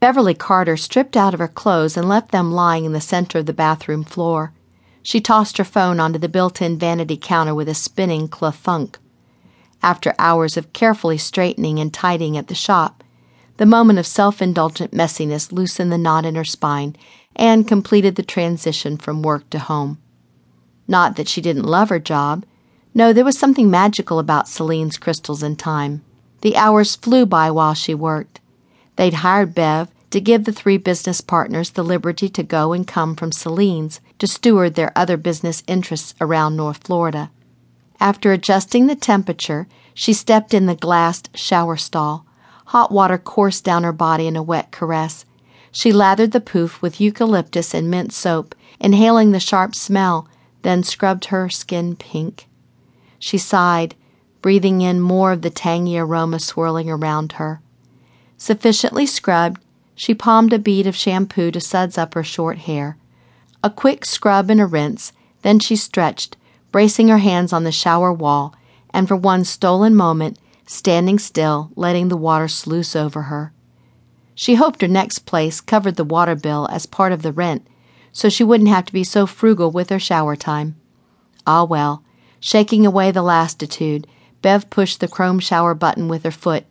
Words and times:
Beverly 0.00 0.34
Carter 0.34 0.76
stripped 0.76 1.16
out 1.16 1.34
of 1.34 1.40
her 1.40 1.48
clothes 1.48 1.96
and 1.96 2.08
left 2.08 2.30
them 2.30 2.52
lying 2.52 2.84
in 2.84 2.92
the 2.92 3.00
center 3.00 3.38
of 3.38 3.46
the 3.46 3.52
bathroom 3.52 4.04
floor. 4.04 4.52
She 5.02 5.20
tossed 5.20 5.58
her 5.58 5.64
phone 5.64 5.98
onto 5.98 6.18
the 6.18 6.28
built 6.28 6.62
in 6.62 6.78
vanity 6.78 7.16
counter 7.16 7.54
with 7.54 7.68
a 7.68 7.74
spinning 7.74 8.28
clothunk. 8.28 8.96
After 9.82 10.14
hours 10.18 10.56
of 10.56 10.72
carefully 10.72 11.18
straightening 11.18 11.78
and 11.78 11.92
tidying 11.92 12.36
at 12.36 12.48
the 12.48 12.54
shop, 12.54 13.02
the 13.56 13.66
moment 13.66 13.98
of 13.98 14.06
self 14.06 14.40
indulgent 14.40 14.92
messiness 14.92 15.50
loosened 15.50 15.90
the 15.90 15.98
knot 15.98 16.24
in 16.24 16.36
her 16.36 16.44
spine 16.44 16.94
and 17.34 17.66
completed 17.66 18.16
the 18.16 18.22
transition 18.22 18.96
from 18.96 19.22
work 19.22 19.48
to 19.50 19.58
home. 19.58 19.98
Not 20.86 21.16
that 21.16 21.28
she 21.28 21.40
didn't 21.40 21.64
love 21.64 21.88
her 21.88 21.98
job. 21.98 22.44
No, 22.94 23.12
there 23.12 23.24
was 23.24 23.38
something 23.38 23.70
magical 23.70 24.18
about 24.18 24.46
Salynne's 24.46 24.96
crystals 24.96 25.42
and 25.42 25.58
Thyme. 25.58 26.02
The 26.40 26.56
hours 26.56 26.96
flew 26.96 27.26
by 27.26 27.50
while 27.50 27.74
she 27.74 27.94
worked. 27.94 28.40
They'd 28.98 29.14
hired 29.14 29.54
Bev 29.54 29.92
to 30.10 30.20
give 30.20 30.42
the 30.42 30.52
three 30.52 30.76
business 30.76 31.20
partners 31.20 31.70
the 31.70 31.84
liberty 31.84 32.28
to 32.30 32.42
go 32.42 32.72
and 32.72 32.84
come 32.84 33.14
from 33.14 33.30
Salynne's 33.30 34.00
to 34.18 34.26
steward 34.26 34.74
their 34.74 34.90
other 34.96 35.16
business 35.16 35.62
interests 35.68 36.16
around 36.20 36.56
North 36.56 36.78
Florida. 36.78 37.30
After 38.00 38.32
adjusting 38.32 38.88
the 38.88 38.96
temperature, 38.96 39.68
she 39.94 40.12
stepped 40.12 40.52
in 40.52 40.66
the 40.66 40.74
glassed 40.74 41.30
shower 41.36 41.76
stall. 41.76 42.26
Hot 42.66 42.90
water 42.90 43.18
coursed 43.18 43.62
down 43.62 43.84
her 43.84 43.92
body 43.92 44.26
in 44.26 44.34
a 44.34 44.42
wet 44.42 44.72
caress. 44.72 45.24
She 45.70 45.92
lathered 45.92 46.32
the 46.32 46.40
poof 46.40 46.82
with 46.82 47.00
eucalyptus 47.00 47.74
and 47.74 47.88
mint 47.88 48.12
soap, 48.12 48.56
inhaling 48.80 49.30
the 49.30 49.38
sharp 49.38 49.76
smell, 49.76 50.26
then 50.62 50.82
scrubbed 50.82 51.26
her 51.26 51.48
skin 51.48 51.94
pink. 51.94 52.48
She 53.20 53.38
sighed, 53.38 53.94
breathing 54.42 54.80
in 54.80 55.00
more 55.00 55.30
of 55.30 55.42
the 55.42 55.50
tangy 55.50 55.96
aroma 55.96 56.40
swirling 56.40 56.90
around 56.90 57.34
her. 57.34 57.60
Sufficiently 58.40 59.04
scrubbed, 59.04 59.60
she 59.96 60.14
palmed 60.14 60.52
a 60.52 60.60
bead 60.60 60.86
of 60.86 60.94
shampoo 60.94 61.50
to 61.50 61.60
suds 61.60 61.98
up 61.98 62.14
her 62.14 62.22
short 62.22 62.58
hair. 62.58 62.96
A 63.64 63.68
quick 63.68 64.04
scrub 64.04 64.48
and 64.48 64.60
a 64.60 64.66
rinse, 64.66 65.12
then 65.42 65.58
she 65.58 65.74
stretched, 65.74 66.36
bracing 66.70 67.08
her 67.08 67.18
hands 67.18 67.52
on 67.52 67.64
the 67.64 67.72
shower 67.72 68.12
wall, 68.12 68.54
and 68.94 69.08
for 69.08 69.16
one 69.16 69.44
stolen 69.44 69.96
moment, 69.96 70.38
standing 70.66 71.18
still, 71.18 71.72
letting 71.74 72.08
the 72.08 72.16
water 72.16 72.46
sluice 72.46 72.94
over 72.94 73.22
her. 73.22 73.52
She 74.36 74.54
hoped 74.54 74.82
her 74.82 74.88
next 74.88 75.20
place 75.26 75.60
covered 75.60 75.96
the 75.96 76.04
water 76.04 76.36
bill 76.36 76.68
as 76.70 76.86
part 76.86 77.10
of 77.10 77.22
the 77.22 77.32
rent, 77.32 77.66
so 78.12 78.28
she 78.28 78.44
wouldn't 78.44 78.68
have 78.68 78.84
to 78.84 78.92
be 78.92 79.02
so 79.02 79.26
frugal 79.26 79.72
with 79.72 79.90
her 79.90 79.98
shower 79.98 80.36
time. 80.36 80.76
Ah, 81.44 81.64
well, 81.64 82.04
shaking 82.38 82.86
away 82.86 83.10
the 83.10 83.22
lassitude, 83.22 84.06
Bev 84.42 84.70
pushed 84.70 85.00
the 85.00 85.08
chrome 85.08 85.40
shower 85.40 85.74
button 85.74 86.06
with 86.06 86.22
her 86.22 86.30
foot 86.30 86.64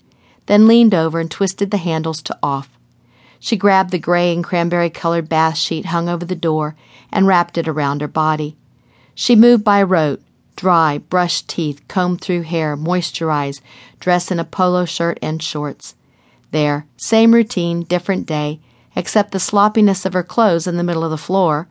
then 0.47 0.65
leaned 0.65 0.95
over 0.95 1.19
and 1.19 1.29
twisted 1.29 1.71
the 1.71 1.77
handles 1.77 2.21
to 2.23 2.37
off. 2.41 2.69
She 3.39 3.55
grabbed 3.55 3.91
the 3.91 3.99
gray 3.99 4.33
and 4.33 4.43
cranberry 4.43 4.89
colored 4.89 5.29
bath 5.29 5.57
sheet 5.57 5.87
hung 5.87 6.09
over 6.09 6.25
the 6.25 6.35
door 6.35 6.75
and 7.11 7.27
wrapped 7.27 7.57
it 7.57 7.67
around 7.67 8.01
her 8.01 8.07
body. 8.07 8.55
She 9.13 9.35
moved 9.35 9.63
by 9.63 9.83
rote, 9.83 10.21
dry, 10.55 10.97
brushed 10.97 11.47
teeth, 11.47 11.81
combed 11.87 12.21
through 12.21 12.41
hair, 12.43 12.75
moisturized, 12.75 13.61
dressed 13.99 14.31
in 14.31 14.39
a 14.39 14.45
polo 14.45 14.85
shirt 14.85 15.19
and 15.21 15.43
shorts. 15.43 15.95
There, 16.51 16.85
same 16.95 17.33
routine, 17.33 17.83
different 17.83 18.25
day, 18.25 18.59
except 18.95 19.31
the 19.31 19.39
sloppiness 19.39 20.05
of 20.05 20.13
her 20.13 20.23
clothes 20.23 20.65
in 20.65 20.77
the 20.77 20.83
middle 20.83 21.03
of 21.03 21.11
the 21.11 21.17
floor. 21.17 21.67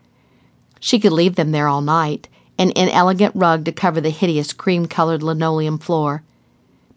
She 0.79 1.01
could 1.01 1.13
leave 1.13 1.35
them 1.35 1.51
there 1.51 1.67
all 1.67 1.81
night, 1.81 2.29
an 2.59 2.73
inelegant 2.77 3.35
rug 3.35 3.65
to 3.65 3.73
cover 3.73 4.01
the 4.01 4.11
hideous 4.11 4.53
cream 4.53 4.87
colored 4.87 5.23
linoleum 5.23 5.79
floor. 5.79 6.23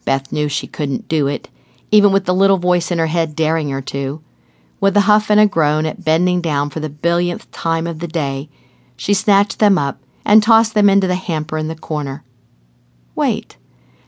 Bev 0.05 0.31
knew 0.31 0.49
she 0.49 0.67
couldn't 0.67 1.07
do 1.07 1.27
it 1.27 1.49
even 1.91 2.11
with 2.11 2.25
the 2.25 2.33
little 2.33 2.57
voice 2.57 2.91
in 2.91 2.99
her 2.99 3.07
head 3.07 3.35
daring 3.35 3.69
her 3.69 3.81
to. 3.81 4.21
With 4.79 4.95
a 4.95 5.01
huff 5.01 5.29
and 5.29 5.39
a 5.39 5.45
groan 5.45 5.85
at 5.85 6.05
bending 6.05 6.41
down 6.41 6.69
for 6.69 6.79
the 6.79 6.89
billionth 6.89 7.49
time 7.51 7.87
of 7.87 7.99
the 7.99 8.07
day, 8.07 8.49
she 8.95 9.13
snatched 9.13 9.59
them 9.59 9.77
up 9.77 9.99
and 10.25 10.41
tossed 10.41 10.73
them 10.73 10.89
into 10.89 11.07
the 11.07 11.15
hamper 11.15 11.57
in 11.57 11.67
the 11.67 11.75
corner. 11.75 12.23
Wait. 13.15 13.57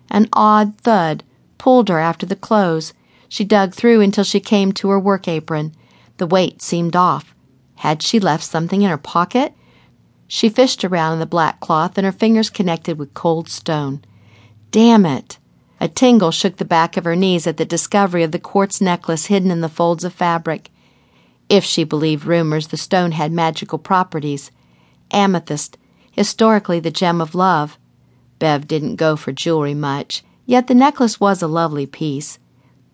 An 0.09 0.29
odd 0.33 0.77
thud 0.77 1.23
pulled 1.57 1.89
her 1.89 1.99
after 1.99 2.25
the 2.25 2.35
clothes. 2.35 2.93
She 3.27 3.43
dug 3.43 3.73
through 3.73 4.01
until 4.01 4.23
she 4.23 4.39
came 4.39 4.71
to 4.73 4.89
her 4.89 4.99
work 4.99 5.27
apron. 5.27 5.73
The 6.17 6.27
weight 6.27 6.61
seemed 6.61 6.95
off. 6.95 7.33
Had 7.75 8.01
she 8.01 8.19
left 8.19 8.43
something 8.43 8.81
in 8.81 8.89
her 8.89 8.97
pocket? 8.97 9.53
She 10.27 10.49
fished 10.49 10.85
around 10.85 11.13
in 11.13 11.19
the 11.19 11.25
black 11.25 11.59
cloth 11.59 11.97
and 11.97 12.05
her 12.05 12.11
fingers 12.11 12.49
connected 12.49 12.97
with 12.97 13.13
cold 13.13 13.49
stone. 13.49 14.03
Damn 14.69 15.05
it! 15.05 15.37
A 15.81 15.87
tingle 15.87 16.29
shook 16.29 16.57
the 16.57 16.63
back 16.63 16.95
of 16.95 17.05
her 17.05 17.15
knees 17.15 17.47
at 17.47 17.57
the 17.57 17.65
discovery 17.65 18.21
of 18.21 18.31
the 18.31 18.37
quartz 18.37 18.81
necklace 18.81 19.25
hidden 19.25 19.49
in 19.49 19.61
the 19.61 19.67
folds 19.67 20.03
of 20.03 20.13
fabric. 20.13 20.69
If 21.49 21.63
she 21.63 21.83
believed 21.83 22.23
rumors, 22.23 22.67
the 22.67 22.77
stone 22.77 23.13
had 23.13 23.31
magical 23.31 23.79
properties. 23.79 24.51
Amethyst, 25.09 25.79
historically 26.11 26.79
the 26.79 26.91
gem 26.91 27.19
of 27.19 27.33
love. 27.33 27.79
Bev 28.37 28.67
didn't 28.67 28.97
go 28.97 29.15
for 29.15 29.31
jewelry 29.31 29.73
much, 29.73 30.23
yet 30.45 30.67
the 30.67 30.75
necklace 30.75 31.19
was 31.19 31.41
a 31.41 31.47
lovely 31.47 31.87
piece. 31.87 32.37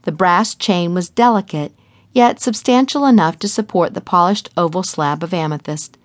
The 0.03 0.13
brass 0.13 0.55
chain 0.55 0.93
was 0.93 1.09
delicate, 1.09 1.75
yet 2.13 2.39
substantial 2.39 3.05
enough 3.05 3.37
to 3.39 3.49
support 3.49 3.95
the 3.95 4.01
polished 4.01 4.49
oval 4.55 4.83
slab 4.83 5.23
of 5.23 5.33
amethyst. 5.33 5.97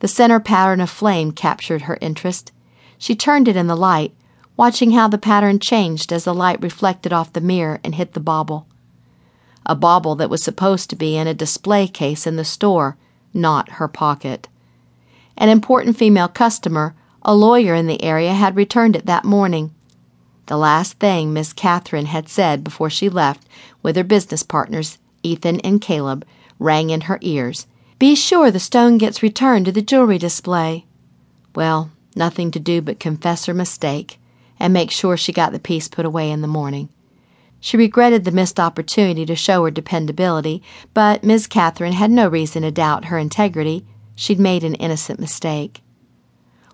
The 0.00 0.08
center 0.08 0.40
pattern 0.40 0.80
of 0.80 0.90
flame 0.90 1.30
captured 1.30 1.82
her 1.82 1.98
interest. 2.00 2.50
She 2.98 3.14
turned 3.14 3.46
it 3.46 3.54
in 3.54 3.68
the 3.68 3.76
light, 3.76 4.12
watching 4.56 4.92
how 4.92 5.06
the 5.06 5.18
pattern 5.18 5.58
changed 5.58 6.12
as 6.12 6.24
the 6.24 6.34
light 6.34 6.60
reflected 6.62 7.12
off 7.12 7.32
the 7.32 7.40
mirror 7.40 7.78
and 7.84 7.94
hit 7.94 8.14
the 8.14 8.20
bauble. 8.20 8.66
A 9.66 9.74
bauble 9.74 10.14
that 10.16 10.30
was 10.30 10.42
supposed 10.42 10.88
to 10.90 10.96
be 10.96 11.16
in 11.16 11.26
a 11.26 11.34
display 11.34 11.86
case 11.86 12.26
in 12.26 12.36
the 12.36 12.44
store, 12.44 12.96
not 13.34 13.72
her 13.72 13.88
pocket. 13.88 14.48
An 15.36 15.48
important 15.48 15.96
female 15.96 16.28
customer, 16.28 16.94
a 17.22 17.34
lawyer 17.34 17.74
in 17.74 17.86
the 17.86 18.02
area, 18.02 18.32
had 18.32 18.56
returned 18.56 18.96
it 18.96 19.06
that 19.06 19.24
morning. 19.24 19.74
The 20.46 20.56
last 20.56 20.98
thing 20.98 21.32
Miss 21.32 21.52
Catherine 21.52 22.06
had 22.06 22.28
said 22.28 22.64
before 22.64 22.88
she 22.88 23.08
left 23.08 23.46
with 23.82 23.96
her 23.96 24.04
business 24.04 24.42
partners, 24.42 24.96
Ethan 25.22 25.60
and 25.60 25.80
Caleb, 25.80 26.24
rang 26.58 26.90
in 26.90 27.02
her 27.02 27.18
ears. 27.20 27.66
Be 27.98 28.14
sure 28.14 28.50
the 28.50 28.60
stone 28.60 28.96
gets 28.96 29.22
returned 29.22 29.66
to 29.66 29.72
the 29.72 29.82
jewelry 29.82 30.18
display. 30.18 30.86
Well, 31.54 31.90
nothing 32.14 32.50
to 32.52 32.60
do 32.60 32.80
but 32.80 33.00
confess 33.00 33.46
her 33.46 33.54
mistake 33.54 34.18
and 34.58 34.72
make 34.72 34.90
sure 34.90 35.16
she 35.16 35.32
got 35.32 35.52
the 35.52 35.58
piece 35.58 35.88
put 35.88 36.04
away 36.04 36.30
in 36.30 36.40
the 36.40 36.48
morning. 36.48 36.88
She 37.60 37.76
regretted 37.76 38.24
the 38.24 38.30
missed 38.30 38.60
opportunity 38.60 39.26
to 39.26 39.34
show 39.34 39.64
her 39.64 39.70
dependability, 39.70 40.62
but 40.94 41.24
Miss 41.24 41.46
Catherine 41.46 41.92
had 41.92 42.10
no 42.10 42.28
reason 42.28 42.62
to 42.62 42.70
doubt 42.70 43.06
her 43.06 43.18
integrity. 43.18 43.84
She'd 44.14 44.38
made 44.38 44.64
an 44.64 44.74
innocent 44.76 45.18
mistake. 45.18 45.82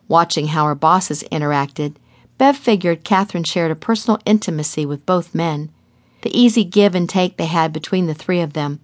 Watching 0.09 0.49
how 0.49 0.67
her 0.67 0.75
bosses 0.75 1.25
interacted, 1.33 1.95
Bev 2.37 2.57
figured 2.57 3.05
Catherine 3.05 3.45
shared 3.45 3.71
a 3.71 3.77
personal 3.77 4.21
intimacy 4.27 4.85
with 4.85 5.07
both 5.07 5.35
men, 5.35 5.71
the 6.23 6.39
easy 6.39 6.65
give 6.65 6.95
and 6.95 7.09
take 7.09 7.37
they 7.37 7.47
had 7.47 7.73
between 7.73 8.07
the 8.07 8.15
three 8.15 8.41
of 8.41 8.53
them, 8.53 8.81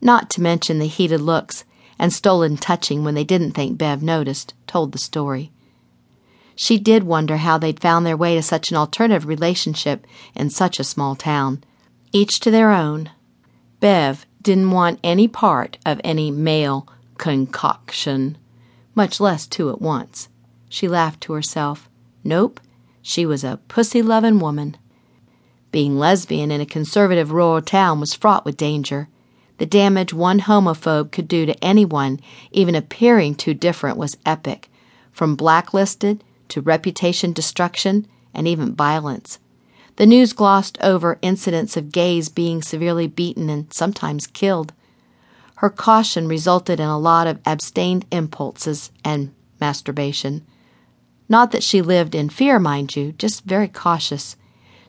not 0.00 0.30
to 0.30 0.42
mention 0.42 0.78
the 0.78 0.86
heated 0.86 1.20
looks 1.20 1.64
and 1.98 2.12
stolen 2.12 2.56
touching 2.56 3.04
when 3.04 3.14
they 3.14 3.24
didn't 3.24 3.52
think 3.52 3.78
Bev 3.78 4.02
noticed, 4.02 4.54
told 4.66 4.92
the 4.92 4.98
story. 4.98 5.50
She 6.58 6.78
did 6.78 7.04
wonder 7.04 7.36
how 7.36 7.58
they'd 7.58 7.80
found 7.80 8.06
their 8.06 8.16
way 8.16 8.34
to 8.34 8.42
such 8.42 8.70
an 8.70 8.78
alternative 8.78 9.26
relationship 9.26 10.06
in 10.34 10.48
such 10.48 10.80
a 10.80 10.84
small 10.84 11.14
town. 11.14 11.62
Each 12.12 12.40
to 12.40 12.50
their 12.50 12.72
own. 12.72 13.10
Bev 13.78 14.26
didn't 14.40 14.70
want 14.70 14.98
any 15.04 15.28
part 15.28 15.76
of 15.84 16.00
any 16.02 16.30
male 16.30 16.88
concoction, 17.18 18.38
much 18.94 19.20
less 19.20 19.46
two 19.46 19.68
at 19.68 19.82
once. 19.82 20.28
She 20.70 20.88
laughed 20.88 21.20
to 21.22 21.34
herself. 21.34 21.90
Nope, 22.24 22.58
she 23.02 23.26
was 23.26 23.44
a 23.44 23.60
pussy 23.68 24.00
loving 24.00 24.38
woman. 24.38 24.78
Being 25.70 25.98
lesbian 25.98 26.50
in 26.50 26.62
a 26.62 26.66
conservative 26.66 27.32
rural 27.32 27.60
town 27.60 28.00
was 28.00 28.14
fraught 28.14 28.46
with 28.46 28.56
danger. 28.56 29.08
The 29.58 29.66
damage 29.66 30.14
one 30.14 30.40
homophobe 30.40 31.12
could 31.12 31.28
do 31.28 31.44
to 31.44 31.64
anyone, 31.64 32.18
even 32.50 32.74
appearing 32.74 33.34
too 33.34 33.52
different, 33.52 33.98
was 33.98 34.16
epic. 34.24 34.70
From 35.12 35.36
blacklisted 35.36 36.24
to 36.48 36.60
reputation 36.60 37.32
destruction 37.32 38.06
and 38.34 38.46
even 38.46 38.74
violence. 38.74 39.38
The 39.96 40.06
news 40.06 40.32
glossed 40.32 40.76
over 40.82 41.18
incidents 41.22 41.76
of 41.76 41.92
gays 41.92 42.28
being 42.28 42.62
severely 42.62 43.06
beaten 43.06 43.48
and 43.48 43.72
sometimes 43.72 44.26
killed. 44.26 44.72
Her 45.56 45.70
caution 45.70 46.28
resulted 46.28 46.80
in 46.80 46.88
a 46.88 46.98
lot 46.98 47.26
of 47.26 47.40
abstained 47.46 48.04
impulses 48.10 48.90
and 49.02 49.32
masturbation. 49.58 50.46
Not 51.28 51.50
that 51.52 51.62
she 51.62 51.80
lived 51.80 52.14
in 52.14 52.28
fear, 52.28 52.58
mind 52.58 52.94
you, 52.94 53.12
just 53.12 53.44
very 53.44 53.68
cautious. 53.68 54.36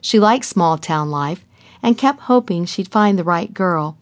She 0.00 0.20
liked 0.20 0.44
small 0.44 0.76
town 0.76 1.10
life 1.10 1.44
and 1.82 1.96
kept 1.96 2.20
hoping 2.20 2.66
she'd 2.66 2.92
find 2.92 3.18
the 3.18 3.24
right 3.24 3.52
girl, 3.54 3.96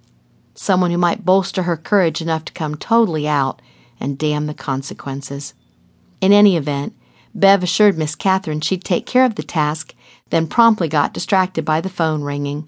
someone 0.54 0.90
who 0.90 0.98
might 0.98 1.24
bolster 1.24 1.62
her 1.62 1.76
courage 1.76 2.20
enough 2.20 2.44
to 2.46 2.52
come 2.52 2.74
totally 2.74 3.28
out 3.28 3.62
and 4.00 4.18
damn 4.18 4.46
the 4.46 4.54
consequences. 4.54 5.54
In 6.20 6.32
any 6.32 6.56
event, 6.56 6.94
Bev 7.38 7.62
assured 7.62 7.98
Miss 7.98 8.14
Catherine 8.14 8.62
she'd 8.62 8.82
take 8.82 9.04
care 9.04 9.26
of 9.26 9.34
the 9.34 9.42
task, 9.42 9.94
then 10.30 10.46
promptly 10.46 10.88
got 10.88 11.12
distracted 11.12 11.66
by 11.66 11.82
the 11.82 11.90
phone 11.90 12.22
ringing. 12.22 12.66